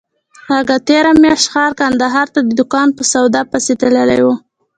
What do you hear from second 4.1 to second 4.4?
و.